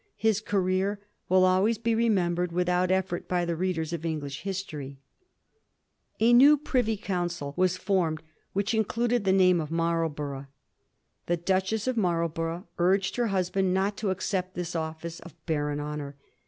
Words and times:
His 0.17 0.41
career 0.41 0.99
will 1.29 1.45
always 1.45 1.77
be 1.77 1.93
re 1.93 2.09
membered 2.09 2.51
without 2.51 2.89
eflfort 2.89 3.27
by 3.27 3.45
the 3.45 3.55
readers 3.55 3.93
of 3.93 4.01
EngUsh 4.01 4.41
histoiy. 4.41 4.97
A 6.19 6.33
new 6.33 6.57
Privy 6.57 6.97
Council 6.97 7.53
was 7.55 7.77
formed 7.77 8.23
which 8.51 8.73
included 8.73 9.25
the 9.25 9.31
name 9.31 9.61
of 9.61 9.69
Marlborough. 9.69 10.47
The 11.27 11.37
Duchess 11.37 11.85
of 11.85 11.97
Marl 11.97 12.29
borough 12.29 12.65
urged 12.79 13.15
her 13.17 13.27
husband 13.27 13.75
not 13.75 13.95
to 13.97 14.09
accept 14.09 14.55
this 14.55 14.75
office 14.75 15.19
of 15.19 15.35
barren 15.45 15.79
honour. 15.79 16.15